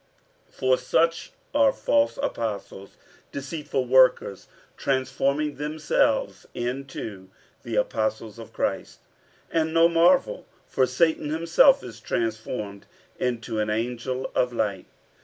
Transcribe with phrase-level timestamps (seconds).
[0.49, 2.97] 47:011:013 For such are false apostles,
[3.31, 7.29] deceitful workers, transforming themselves into
[7.61, 8.97] the apostles of Christ.
[9.53, 12.87] 47:011:014 And no marvel; for Satan himself is transformed
[13.19, 14.87] into an angel of light.